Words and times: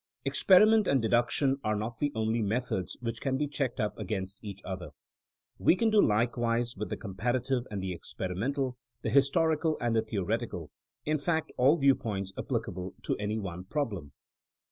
Experiment 0.25 0.87
and 0.87 0.99
deduction 0.99 1.57
are 1.63 1.75
not 1.75 1.99
the 1.99 2.11
only 2.15 2.41
methods 2.41 2.97
which 3.01 3.21
can 3.21 3.37
be 3.37 3.45
checked 3.45 3.79
up 3.79 3.95
against 3.99 4.39
each 4.41 4.59
other. 4.65 4.87
We 5.59 5.75
can 5.75 5.91
do 5.91 6.01
likewise 6.01 6.75
with 6.75 6.89
the 6.89 6.97
compara 6.97 7.39
tive 7.39 7.67
and 7.69 7.83
the 7.83 7.93
experimental, 7.93 8.77
the 9.03 9.11
historical 9.11 9.77
and 9.79 9.95
the 9.95 10.01
theoretical— 10.01 10.71
^in 11.07 11.21
fact, 11.21 11.51
all 11.55 11.77
viewpoints 11.77 12.33
applicable 12.35 12.95
to 13.03 13.15
any 13.17 13.37
one 13.37 13.65
problem. 13.65 14.13